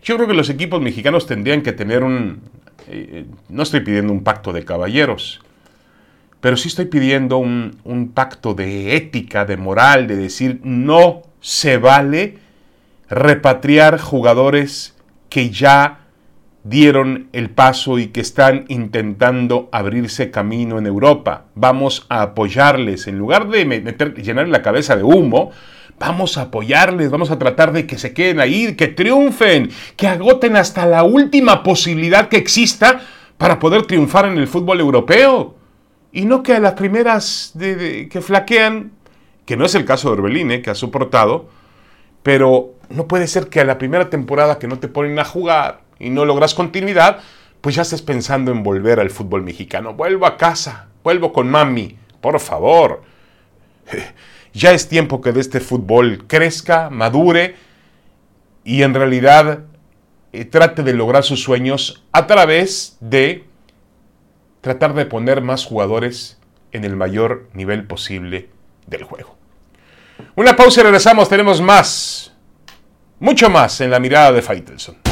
yo 0.04 0.16
creo 0.16 0.28
que 0.28 0.34
los 0.34 0.50
equipos 0.50 0.82
mexicanos 0.82 1.28
tendrían 1.28 1.62
que 1.62 1.74
tener 1.74 2.04
un... 2.04 2.42
Eh, 2.88 3.26
no 3.50 3.64
estoy 3.64 3.82
pidiendo 3.82 4.14
un 4.14 4.24
pacto 4.24 4.54
de 4.54 4.64
caballeros, 4.64 5.42
pero 6.40 6.56
sí 6.56 6.70
estoy 6.70 6.86
pidiendo 6.86 7.38
un, 7.38 7.78
un 7.84 8.14
pacto 8.14 8.54
de 8.54 8.96
ética, 8.96 9.46
de 9.46 9.58
moral, 9.58 10.08
de 10.08 10.16
decir, 10.16 10.62
no 10.64 11.24
se 11.42 11.78
vale 11.78 12.38
repatriar 13.10 14.00
jugadores 14.00 14.96
que 15.30 15.50
ya 15.50 15.99
dieron 16.70 17.30
el 17.34 17.50
paso 17.50 17.98
y 17.98 18.08
que 18.08 18.22
están 18.22 18.66
intentando 18.68 19.70
abrirse 19.72 20.30
camino 20.30 20.78
en 20.78 20.86
Europa. 20.86 21.46
Vamos 21.56 22.06
a 22.10 22.22
apoyarles. 22.22 23.08
En 23.08 23.18
lugar 23.18 23.50
de 23.50 23.66
meter, 23.66 24.14
llenar 24.14 24.48
la 24.48 24.62
cabeza 24.62 24.96
de 24.96 25.04
humo, 25.04 25.52
vamos 25.98 26.38
a 26.38 26.44
apoyarles, 26.44 27.10
vamos 27.10 27.32
a 27.32 27.40
tratar 27.40 27.74
de 27.74 27.88
que 27.88 27.98
se 27.98 28.14
queden 28.14 28.40
ahí, 28.40 28.76
que 28.76 28.88
triunfen, 28.88 29.72
que 29.96 30.08
agoten 30.08 30.56
hasta 30.56 30.86
la 30.86 31.04
última 31.04 31.64
posibilidad 31.64 32.30
que 32.30 32.38
exista 32.38 33.02
para 33.38 33.58
poder 33.58 33.88
triunfar 33.88 34.26
en 34.26 34.38
el 34.38 34.48
fútbol 34.48 34.80
europeo. 34.80 35.56
Y 36.12 36.26
no 36.26 36.44
que 36.44 36.54
a 36.54 36.60
las 36.60 36.74
primeras 36.74 37.54
que 37.58 38.22
flaquean, 38.22 38.92
que 39.46 39.58
no 39.58 39.66
es 39.66 39.74
el 39.74 39.86
caso 39.86 40.10
de 40.10 40.14
Orbelín, 40.14 40.52
eh, 40.52 40.62
que 40.62 40.70
ha 40.70 40.76
soportado, 40.76 41.50
pero 42.22 42.76
no 42.90 43.08
puede 43.08 43.26
ser 43.26 43.48
que 43.48 43.60
a 43.60 43.66
la 43.66 43.80
primera 43.80 44.10
temporada 44.10 44.60
que 44.60 44.68
no 44.68 44.78
te 44.78 44.88
ponen 44.88 45.18
a 45.18 45.26
jugar 45.26 45.89
y 46.00 46.10
no 46.10 46.26
logras 46.26 46.54
continuidad, 46.54 47.20
pues 47.62 47.76
ya 47.76 47.82
estés 47.82 48.02
pensando 48.02 48.52
en 48.52 48.64
volver 48.64 49.00
al 49.00 49.10
fútbol 49.10 49.44
mexicano. 49.44 49.94
Vuelvo 49.94 50.26
a 50.26 50.38
casa, 50.38 50.88
vuelvo 51.04 51.34
con 51.34 51.50
mami, 51.50 51.98
por 52.22 52.40
favor. 52.40 53.04
Ya 54.52 54.72
es 54.72 54.90
tiempo 54.90 55.22
que 55.22 55.32
de 55.32 55.42
este 55.42 55.60
fútbol 55.60 56.26
crezca, 56.26 56.90
madure 56.90 57.56
y 58.64 58.82
en 58.82 58.96
realidad 58.96 59.60
eh, 60.34 60.46
trate 60.46 60.82
de 60.82 60.94
lograr 60.94 61.24
sus 61.24 61.44
sueños 61.44 62.04
a 62.12 62.26
través 62.26 62.98
de 63.00 63.46
tratar 64.62 64.94
de 64.96 65.06
poner 65.06 65.42
más 65.42 65.66
jugadores 65.66 66.40
en 66.72 66.84
el 66.84 66.96
mayor 66.96 67.48
nivel 67.54 67.86
posible 67.86 68.50
del 68.88 69.04
juego. 69.04 69.38
Una 70.36 70.56
pausa 70.56 70.82
y 70.82 70.84
regresamos, 70.84 71.30
tenemos 71.30 71.62
más, 71.62 72.34
mucho 73.20 73.50
más 73.50 73.82
en 73.82 73.92
la 73.92 74.00
mirada 74.00 74.32
de 74.32 74.42
Faitelson. 74.42 75.09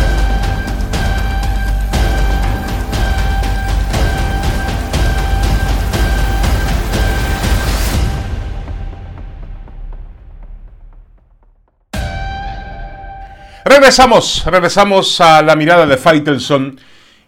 Regresamos, 13.87 14.43
regresamos 14.45 15.21
a 15.21 15.41
la 15.41 15.55
mirada 15.55 15.85
de 15.85 15.95
Faitelson. 15.95 16.77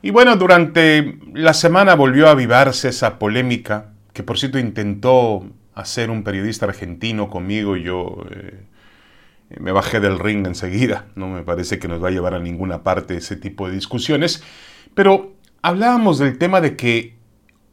Y 0.02 0.10
bueno, 0.10 0.36
durante 0.36 1.18
la 1.34 1.54
semana 1.54 1.96
volvió 1.96 2.28
a 2.28 2.32
avivarse 2.32 2.90
esa 2.90 3.18
polémica 3.18 3.94
que 4.12 4.24
por 4.24 4.38
cierto 4.38 4.60
intentó 4.60 5.46
hacer 5.74 6.10
un 6.10 6.22
periodista 6.26 6.66
argentino 6.66 7.30
conmigo 7.30 7.78
y 7.78 7.84
yo 7.84 8.26
eh, 8.30 8.60
me 9.58 9.72
bajé 9.72 10.02
del 10.02 10.20
ring 10.20 10.46
enseguida. 10.48 11.06
No 11.16 11.30
me 11.30 11.44
parece 11.44 11.80
que 11.80 11.88
nos 11.88 12.04
va 12.04 12.10
a 12.10 12.12
llevar 12.12 12.34
a 12.34 12.40
ninguna 12.40 12.84
parte 12.84 13.16
ese 13.16 13.38
tipo 13.38 13.70
de 13.70 13.76
discusiones. 13.76 14.44
Pero 14.94 15.32
hablábamos 15.62 16.20
del 16.20 16.38
tema 16.38 16.60
de 16.60 16.76
que 16.76 17.16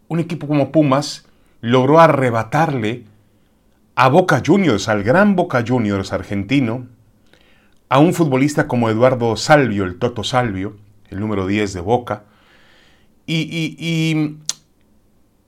un 0.06 0.20
equipo 0.20 0.46
como 0.46 0.70
Pumas 0.70 1.26
logró 1.60 1.98
arrebatarle 1.98 3.02
a 3.96 4.08
Boca 4.08 4.44
Juniors, 4.46 4.88
al 4.88 5.02
gran 5.02 5.34
Boca 5.34 5.64
Juniors 5.66 6.12
argentino, 6.12 6.86
a 7.88 7.98
un 7.98 8.14
futbolista 8.14 8.66
como 8.66 8.90
Eduardo 8.90 9.36
Salvio, 9.36 9.84
el 9.84 9.98
Toto 9.98 10.24
Salvio, 10.24 10.76
el 11.08 11.20
número 11.20 11.46
10 11.46 11.72
de 11.74 11.80
Boca, 11.80 12.24
y, 13.28 14.36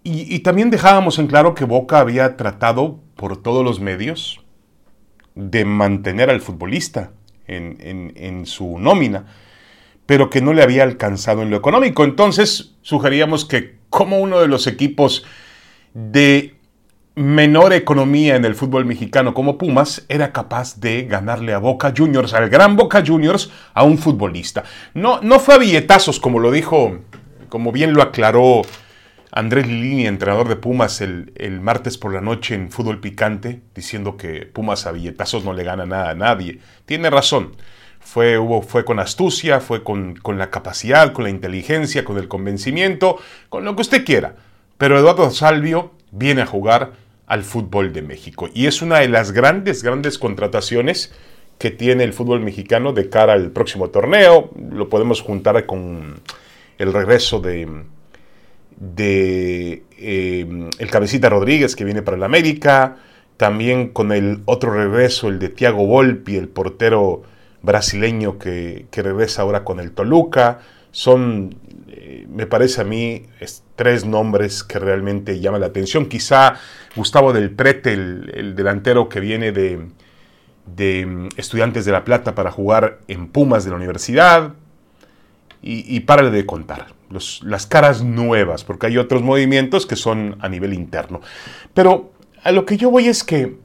y, 0.02 0.38
también 0.40 0.70
dejábamos 0.70 1.18
en 1.18 1.28
claro 1.28 1.54
que 1.54 1.64
Boca 1.64 2.00
había 2.00 2.36
tratado 2.36 2.98
por 3.14 3.40
todos 3.40 3.64
los 3.64 3.78
medios 3.78 4.40
de 5.36 5.64
mantener 5.64 6.28
al 6.28 6.40
futbolista 6.40 7.12
en, 7.46 7.76
en 8.16 8.46
su 8.46 8.78
nómina, 8.80 9.26
pero 10.06 10.28
que 10.28 10.40
no 10.40 10.54
le 10.54 10.62
había 10.62 10.82
alcanzado 10.82 11.42
en 11.42 11.50
lo 11.50 11.56
económico. 11.56 12.02
Entonces 12.02 12.74
sugeríamos 12.82 13.44
que 13.44 13.78
como 13.90 14.18
uno 14.18 14.40
de 14.40 14.48
los 14.48 14.66
equipos 14.66 15.24
de 15.94 16.57
menor 17.18 17.72
economía 17.72 18.36
en 18.36 18.44
el 18.44 18.54
fútbol 18.54 18.84
mexicano 18.84 19.34
como 19.34 19.58
Pumas 19.58 20.04
era 20.08 20.32
capaz 20.32 20.78
de 20.80 21.04
ganarle 21.04 21.52
a 21.52 21.58
Boca 21.58 21.92
Juniors, 21.96 22.32
al 22.32 22.48
gran 22.48 22.76
Boca 22.76 23.02
Juniors, 23.04 23.50
a 23.74 23.82
un 23.82 23.98
futbolista. 23.98 24.64
No, 24.94 25.20
no 25.20 25.40
fue 25.40 25.56
a 25.56 25.58
billetazos, 25.58 26.20
como 26.20 26.38
lo 26.38 26.52
dijo, 26.52 26.98
como 27.48 27.72
bien 27.72 27.94
lo 27.94 28.02
aclaró 28.02 28.62
Andrés 29.32 29.66
Lilini, 29.66 30.06
entrenador 30.06 30.48
de 30.48 30.56
Pumas, 30.56 31.00
el, 31.00 31.60
martes 31.60 31.98
por 31.98 32.14
la 32.14 32.20
noche 32.20 32.54
en 32.54 32.70
Fútbol 32.70 33.00
Picante, 33.00 33.60
diciendo 33.74 34.16
que 34.16 34.46
Pumas 34.46 34.86
a 34.86 34.92
billetazos 34.92 35.44
no 35.44 35.52
le 35.52 35.64
gana 35.64 35.86
nada 35.86 36.10
a 36.10 36.14
nadie. 36.14 36.60
Tiene 36.86 37.10
razón. 37.10 37.56
Fue, 38.00 38.38
hubo, 38.38 38.62
fue 38.62 38.84
con 38.84 39.00
astucia, 39.00 39.60
fue 39.60 39.82
con, 39.82 40.14
con 40.14 40.38
la 40.38 40.50
capacidad, 40.50 41.12
con 41.12 41.24
la 41.24 41.30
inteligencia, 41.30 42.04
con 42.04 42.16
el 42.16 42.28
convencimiento, 42.28 43.18
con 43.48 43.64
lo 43.64 43.74
que 43.76 43.82
usted 43.82 44.04
quiera. 44.04 44.36
Pero 44.78 44.98
Eduardo 44.98 45.30
Salvio 45.30 45.92
viene 46.10 46.42
a 46.42 46.46
jugar 46.46 46.92
al 47.28 47.44
fútbol 47.44 47.92
de 47.92 48.02
México. 48.02 48.48
Y 48.54 48.66
es 48.66 48.82
una 48.82 48.98
de 48.98 49.08
las 49.08 49.32
grandes, 49.32 49.82
grandes 49.82 50.18
contrataciones 50.18 51.12
que 51.58 51.70
tiene 51.70 52.04
el 52.04 52.12
fútbol 52.12 52.40
mexicano 52.40 52.92
de 52.92 53.10
cara 53.10 53.34
al 53.34 53.50
próximo 53.50 53.90
torneo. 53.90 54.50
Lo 54.72 54.88
podemos 54.88 55.20
juntar 55.20 55.66
con 55.66 56.20
el 56.78 56.92
regreso 56.92 57.40
de, 57.40 57.68
de 58.78 59.82
eh, 59.98 60.68
el 60.78 60.90
cabecita 60.90 61.28
Rodríguez 61.28 61.76
que 61.76 61.84
viene 61.84 62.02
para 62.02 62.16
el 62.16 62.22
América, 62.22 62.96
también 63.36 63.88
con 63.88 64.12
el 64.12 64.40
otro 64.46 64.72
regreso, 64.72 65.28
el 65.28 65.38
de 65.38 65.50
Thiago 65.50 65.86
Volpi, 65.86 66.36
el 66.36 66.48
portero 66.48 67.22
brasileño 67.60 68.38
que, 68.38 68.86
que 68.90 69.02
regresa 69.02 69.42
ahora 69.42 69.64
con 69.64 69.80
el 69.80 69.92
Toluca. 69.92 70.60
Son 70.98 71.54
me 72.28 72.46
parece 72.46 72.80
a 72.80 72.84
mí 72.84 73.24
tres 73.76 74.04
nombres 74.04 74.62
que 74.62 74.78
realmente 74.78 75.40
llaman 75.40 75.60
la 75.60 75.66
atención. 75.68 76.06
Quizá 76.06 76.54
Gustavo 76.94 77.32
del 77.32 77.50
Prete, 77.50 77.92
el, 77.92 78.54
delantero 78.54 79.08
que 79.08 79.20
viene 79.20 79.52
de, 79.52 79.76
mm, 81.06 81.28
Estudiantes 81.36 81.84
de 81.84 81.92
La 81.92 82.04
Plata 82.04 82.34
para 82.34 82.50
jugar 82.50 83.00
en 83.08 83.28
Pumas 83.28 83.64
de 83.64 83.70
la 83.70 83.76
universidad. 83.76 84.54
Y, 85.60 85.84
y 85.92 86.00
párale 86.00 86.30
de 86.30 86.46
contar. 86.46 86.94
las 87.42 87.66
caras 87.66 88.04
nuevas, 88.04 88.64
porque 88.64 88.86
hay 88.86 88.98
otros 88.98 89.22
movimientos 89.22 89.86
que 89.86 89.96
son 89.96 90.36
a 90.40 90.48
nivel 90.48 90.74
interno. 90.74 91.20
Pero 91.74 92.12
a 92.44 92.52
lo 92.52 92.66
que 92.66 92.76
yo 92.76 92.90
voy 92.90 93.08
es 93.08 93.24
que 93.24 93.56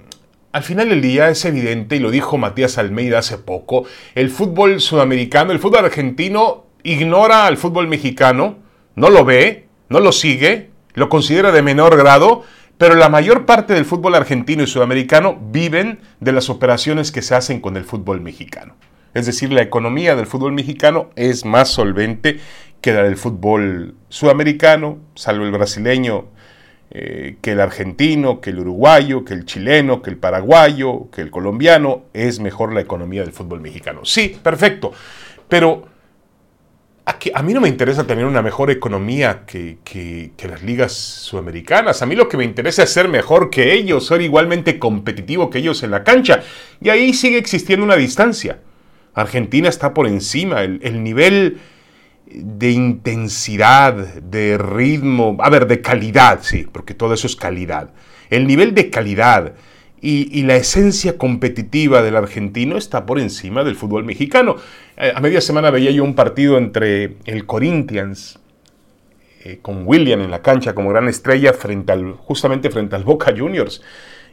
al 0.53 0.63
final 0.63 0.89
del 0.89 1.01
día 1.01 1.29
es 1.29 1.45
evidente, 1.45 1.97
y 1.97 1.99
lo 1.99 2.09
dijo 2.09 2.37
Matías 2.37 2.77
Almeida 2.77 3.19
hace 3.19 3.37
poco, 3.37 3.85
el 4.15 4.29
fútbol 4.29 4.79
sudamericano, 4.79 5.51
el 5.51 5.59
fútbol 5.59 5.85
argentino 5.85 6.73
ignora 6.83 7.47
al 7.47 7.57
fútbol 7.57 7.87
mexicano, 7.87 8.57
no 8.95 9.09
lo 9.09 9.25
ve, 9.25 9.67
no 9.89 9.99
lo 9.99 10.11
sigue, 10.11 10.69
lo 10.93 11.09
considera 11.09 11.51
de 11.51 11.61
menor 11.61 11.97
grado, 11.97 12.43
pero 12.77 12.95
la 12.95 13.09
mayor 13.09 13.45
parte 13.45 13.73
del 13.73 13.85
fútbol 13.85 14.15
argentino 14.15 14.63
y 14.63 14.67
sudamericano 14.67 15.39
viven 15.51 15.99
de 16.19 16.31
las 16.31 16.49
operaciones 16.49 17.11
que 17.11 17.21
se 17.21 17.35
hacen 17.35 17.61
con 17.61 17.77
el 17.77 17.85
fútbol 17.85 18.21
mexicano. 18.21 18.75
Es 19.13 19.25
decir, 19.25 19.51
la 19.51 19.61
economía 19.61 20.15
del 20.15 20.25
fútbol 20.25 20.53
mexicano 20.53 21.09
es 21.15 21.45
más 21.45 21.69
solvente 21.69 22.39
que 22.81 22.91
la 22.91 23.03
del 23.03 23.15
fútbol 23.15 23.95
sudamericano, 24.09 24.97
salvo 25.15 25.45
el 25.45 25.51
brasileño, 25.51 26.25
eh, 26.95 27.37
que 27.41 27.53
el 27.53 27.61
argentino, 27.61 28.41
que 28.41 28.49
el 28.49 28.59
uruguayo, 28.59 29.23
que 29.23 29.33
el 29.33 29.45
chileno, 29.45 30.01
que 30.01 30.09
el 30.09 30.17
paraguayo, 30.17 31.09
que 31.11 31.21
el 31.21 31.31
colombiano. 31.31 32.03
Es 32.13 32.39
mejor 32.39 32.73
la 32.73 32.81
economía 32.81 33.21
del 33.21 33.31
fútbol 33.31 33.61
mexicano. 33.61 34.01
Sí, 34.03 34.37
perfecto. 34.43 34.91
Pero 35.47 35.87
a 37.05 37.43
mí 37.43 37.53
no 37.53 37.60
me 37.60 37.67
interesa 37.67 38.07
tener 38.07 38.25
una 38.25 38.41
mejor 38.41 38.72
economía 38.72 39.43
que, 39.45 40.31
las 40.48 40.63
ligas 40.63 40.93
sudamericanas. 40.93 42.01
A 42.01 42.05
mí 42.05 42.15
lo 42.15 42.29
que 42.29 42.38
me 42.38 42.45
interesa 42.45 42.83
es 42.83 42.91
ser 42.91 43.10
mejor 43.10 43.50
que 43.50 43.74
ellos, 43.74 44.07
ser 44.07 44.22
igualmente 44.22 44.79
competitivo 44.79 45.50
que 45.50 45.60
ellos 45.60 45.83
en 45.83 45.91
la 45.91 46.03
cancha. 46.03 46.43
Y 46.79 46.89
ahí 46.89 47.13
sigue 47.13 47.38
existiendo 47.38 47.83
una 47.83 47.98
distancia. 47.98 48.60
Argentina 49.13 49.67
está 49.67 49.93
por 49.93 50.07
encima. 50.07 50.63
El, 50.63 51.03
nivel 51.03 51.60
de 52.25 52.72
intensidad, 52.72 53.93
de 53.95 54.57
ritmo, 54.57 55.38
a 55.41 55.50
ver, 55.50 55.67
de 55.67 55.81
calidad, 55.81 56.39
sí, 56.41 56.67
porque 56.72 56.93
todo 56.93 57.13
eso 57.13 57.27
es 57.27 57.36
calidad. 57.36 57.91
El 58.29 58.48
nivel 58.48 58.74
de 58.74 58.89
calidad 58.89 59.53
y, 60.05 60.43
la 60.43 60.57
esencia 60.57 61.17
competitiva 61.17 62.01
del 62.01 62.17
argentino 62.17 62.75
está 62.75 63.05
por 63.05 63.19
encima 63.19 63.63
del 63.63 63.77
fútbol 63.77 64.03
mexicano. 64.03 64.57
Eh, 64.98 65.13
a 65.15 65.22
media 65.22 65.39
semana 65.39 65.72
veía 65.72 65.91
yo 65.91 66.03
un 66.03 66.13
partido 66.13 66.57
entre 66.57 67.15
el 67.24 67.45
Corinthians, 67.45 68.38
eh, 69.45 69.60
con 69.62 69.88
William 69.88 70.19
en 70.19 70.29
la 70.29 70.41
cancha 70.41 70.75
como 70.75 70.89
gran 70.89 71.07
estrella, 71.07 71.53
justamente 72.17 72.69
frente 72.69 72.98
al 72.98 73.05
Boca 73.05 73.33
Juniors. 73.36 73.81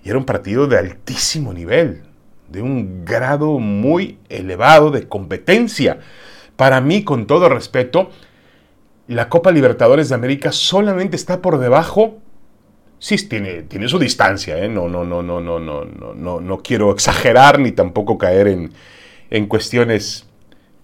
Y 0.03 0.09
era 0.09 0.19
un 0.19 0.25
partido 0.25 0.67
de 0.67 0.77
altísimo 0.77 1.53
nivel, 1.53 2.03
de 2.49 2.62
un 2.62 3.05
grado 3.05 3.61
muy 3.61 4.19
elevado 4.29 4.91
de 4.91 5.07
competencia. 5.07 6.00
Para 6.57 6.81
mí, 6.81 7.05
con 7.05 7.29
todo 7.29 7.49
respeto, 7.49 8.11
la 9.07 9.29
Copa 9.29 9.53
Libertadores 9.53 10.09
de 10.09 10.17
América 10.17 10.50
solamente 10.50 11.15
está 11.15 11.41
por 11.41 11.59
debajo 11.59 12.19
sí 13.00 13.16
tiene, 13.26 13.62
tiene 13.62 13.88
su 13.88 13.99
distancia, 13.99 14.59
¿eh? 14.59 14.69
no, 14.69 14.88
no, 14.88 15.04
no, 15.04 15.23
no, 15.23 15.40
no, 15.40 15.59
no, 15.59 15.85
no, 15.85 16.40
no 16.40 16.59
quiero 16.59 16.92
exagerar 16.92 17.59
ni 17.59 17.73
tampoco 17.73 18.19
caer 18.19 18.47
en, 18.47 18.73
en 19.30 19.47
cuestiones 19.47 20.26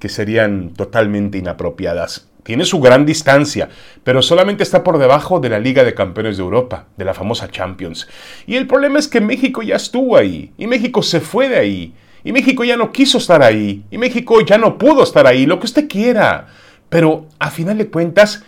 que 0.00 0.08
serían 0.08 0.70
totalmente 0.70 1.38
inapropiadas. 1.38 2.28
Tiene 2.42 2.64
su 2.64 2.80
gran 2.80 3.04
distancia, 3.04 3.68
pero 4.02 4.23
solamente 4.23 4.62
está 4.62 4.82
por 4.82 4.99
debajo 4.99 5.40
de 5.40 5.49
la 5.50 5.58
Liga 5.58 5.85
de 5.85 5.94
Campeones 5.94 6.37
de 6.37 6.42
Europa, 6.42 6.87
de 6.96 7.04
la 7.04 7.12
famosa 7.12 7.50
Champions. 7.50 8.08
Y 8.46 8.56
el 8.56 8.66
problema 8.66 8.99
es 8.99 9.08
que 9.08 9.20
México 9.20 9.62
ya 9.62 9.76
estuvo 9.76 10.16
ahí, 10.16 10.52
y 10.56 10.66
México 10.66 11.02
se 11.02 11.20
fue 11.20 11.49
de 11.49 11.58
ahí, 11.58 11.94
y 12.25 12.32
México 12.32 12.64
ya 12.64 12.76
no 12.76 12.92
quiso 12.92 13.18
estar 13.18 13.42
ahí, 13.42 13.85
y 13.90 13.99
México 13.99 14.40
ya 14.40 14.58
no 14.58 14.78
pudo 14.78 15.02
estar 15.02 15.26
ahí, 15.26 15.44
lo 15.44 15.58
que 15.58 15.66
usted 15.66 15.88
quiera. 15.88 16.46
Pero 16.88 17.26
a 17.40 17.50
final 17.50 17.78
de 17.78 17.88
cuentas, 17.88 18.44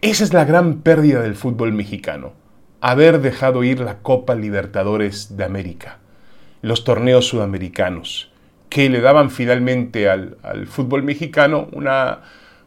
esa 0.00 0.24
es 0.24 0.34
la 0.34 0.44
gran 0.44 0.80
pérdida 0.80 1.22
del 1.22 1.36
fútbol 1.36 1.72
mexicano 1.72 2.41
haber 2.82 3.20
dejado 3.20 3.62
ir 3.62 3.78
la 3.78 3.98
Copa 3.98 4.34
Libertadores 4.34 5.36
de 5.36 5.44
América, 5.44 5.98
los 6.62 6.82
torneos 6.82 7.28
sudamericanos, 7.28 8.32
que 8.68 8.90
le 8.90 9.00
daban 9.00 9.30
finalmente 9.30 10.10
al, 10.10 10.36
fútbol 10.66 11.04
mexicano 11.04 11.68
una, 11.70 12.22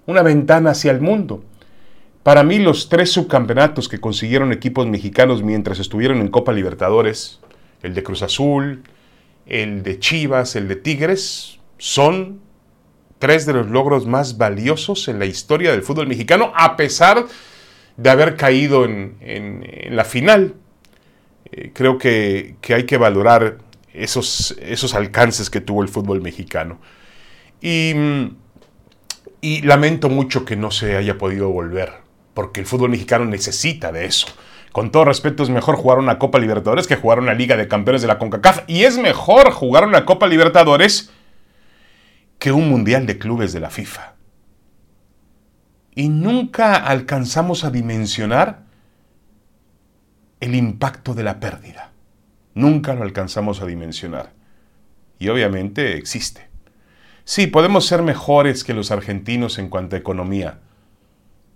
una 0.06 0.22
ventana 0.24 0.72
hacia 0.72 0.92
el 0.92 1.02
mundo. 1.02 1.44
Para 2.24 2.44
mí 2.44 2.60
los 2.60 2.88
tres 2.88 3.12
subcampeonatos 3.12 3.90
que 3.90 4.00
consiguieron 4.00 4.54
equipos 4.54 4.88
mexicanos 4.88 5.44
mientras 5.44 5.80
estuvieron 5.80 6.22
en 6.22 6.30
Copa 6.30 6.54
Libertadores, 6.54 7.42
el 7.84 7.94
de 7.94 8.02
Cruz 8.02 8.24
Azul, 8.24 8.84
el 9.46 9.84
de 9.84 10.00
Chivas, 10.00 10.56
el 10.56 10.70
de 10.70 10.78
Tigres, 10.78 11.60
son 11.78 12.40
tres 13.20 13.46
de 13.46 13.52
los 13.52 13.68
logros 13.70 14.08
más 14.08 14.38
valiosos 14.38 15.10
en 15.10 15.20
la 15.20 15.26
historia 15.26 15.72
del 15.72 15.84
fútbol 15.84 16.08
mexicano, 16.08 16.54
a 16.56 16.78
pesar 16.78 17.18
de 17.18 17.30
haber 18.04 18.36
caído 18.36 18.86
en, 18.86 19.66
la 19.90 20.04
final. 20.04 20.56
Eh, 21.52 21.72
creo 21.74 21.98
que, 21.98 22.56
hay 22.70 22.84
que 22.86 22.98
valorar 22.98 23.60
esos, 23.94 24.56
esos 24.62 24.94
alcances 24.94 25.50
que 25.50 25.62
tuvo 25.62 25.82
el 25.82 25.90
fútbol 25.90 26.22
mexicano. 26.22 26.80
Y, 27.62 27.94
y 29.42 29.62
lamento 29.62 30.10
mucho 30.10 30.46
que 30.46 30.56
no 30.56 30.72
se 30.72 30.98
haya 30.98 31.18
podido 31.18 31.50
volver, 31.50 31.94
porque 32.34 32.60
el 32.60 32.66
fútbol 32.66 32.90
mexicano 32.90 33.26
necesita 33.26 33.92
de 33.92 34.06
eso. 34.06 34.28
Con 34.72 34.92
todo 34.92 35.06
respeto, 35.06 35.42
es 35.42 35.50
mejor 35.50 35.78
jugar 35.78 36.00
una 36.00 36.20
Copa 36.20 36.38
Libertadores 36.38 36.86
que 36.86 36.98
jugar 36.98 37.20
una 37.20 37.34
Liga 37.34 37.56
de 37.56 37.70
Campeones 37.70 38.02
de 38.02 38.10
la 38.10 38.20
CONCACAF. 38.20 38.64
Y 38.68 38.84
es 38.84 38.98
mejor 38.98 39.52
jugar 39.52 39.86
una 39.86 40.04
Copa 40.04 40.28
Libertadores 40.28 41.12
que 42.40 42.52
un 42.52 42.68
Mundial 42.68 43.06
de 43.06 43.18
Clubes 43.18 43.54
de 43.54 43.62
la 43.62 43.70
FIFA 43.70 44.15
y 45.96 46.10
nunca 46.10 46.76
alcanzamos 46.76 47.64
a 47.64 47.72
dimensionar 47.72 48.66
el 50.42 50.54
impacto 50.54 51.14
de 51.14 51.24
la 51.24 51.40
pérdida. 51.40 51.94
Nunca 52.54 52.94
lo 52.94 53.04
alcanzamos 53.04 53.62
a 53.62 53.66
dimensionar. 53.66 54.34
Y 55.18 55.30
obviamente 55.30 55.98
existe. 55.98 56.50
Sí, 57.24 57.48
podemos 57.48 57.86
ser 57.86 58.04
mejores 58.04 58.64
que 58.64 58.74
los 58.74 58.92
argentinos 58.92 59.58
en 59.58 59.70
cuanto 59.70 59.96
a 59.96 60.00
economía, 60.00 60.60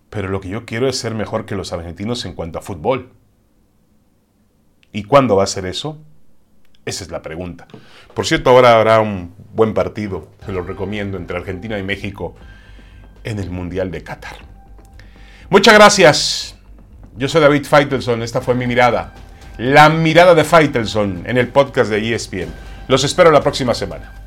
pero 0.10 0.30
lo 0.30 0.39
que 0.39 0.49
yo 0.49 0.65
quiero 0.65 0.88
es 0.88 0.97
ser 0.97 1.13
mejor 1.13 1.45
que 1.45 1.56
los 1.56 1.73
argentinos 1.73 2.25
en 2.25 2.34
cuanto 2.34 2.60
a 2.60 2.62
fútbol. 2.62 3.12
¿Y 4.91 5.04
cuándo 5.04 5.36
va 5.36 5.43
a 5.43 5.47
ser 5.47 5.65
eso? 5.65 5.99
Esa 6.86 7.04
es 7.04 7.12
la 7.12 7.21
pregunta. 7.21 7.67
Por 8.15 8.25
cierto, 8.25 8.49
ahora 8.49 8.75
habrá 8.75 9.02
un 9.02 9.36
buen 9.54 9.73
partido, 9.73 10.30
se 10.45 10.54
lo 10.54 10.63
recomiendo, 10.63 11.17
entre 11.17 11.38
Argentina 11.38 11.78
y 11.78 11.84
México 11.84 12.36
en 13.23 13.39
el 13.39 13.49
Mundial 13.49 13.91
de 13.91 14.03
Qatar. 14.03 14.38
Muchas 15.49 15.73
gracias. 15.73 16.55
Yo 17.17 17.27
soy 17.27 17.41
David 17.41 17.65
Feitelson, 17.65 18.21
esta 18.23 18.41
fue 18.41 18.55
mi 18.55 18.67
mirada. 18.67 19.13
La 19.58 19.89
mirada 19.89 20.36
de 20.36 20.43
Feitelson 20.43 21.23
en 21.25 21.38
el 21.38 21.49
podcast 21.49 21.89
de 21.89 22.13
ESPN. 22.13 22.47
Los 22.88 23.03
espero 23.03 23.32
la 23.32 23.41
próxima 23.41 23.73
semana. 23.73 24.18